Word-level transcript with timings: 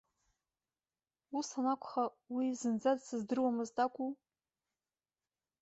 Ус 1.37 1.49
анакәха, 1.57 2.03
уи 2.33 2.45
зынӡа 2.59 2.93
дсыздыруамызт 2.97 3.75
акәуу? 3.85 4.11